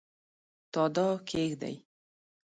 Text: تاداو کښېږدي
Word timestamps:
تاداو 0.73 1.15
کښېږدي 1.27 1.75